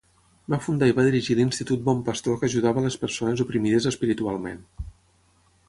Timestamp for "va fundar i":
0.51-0.95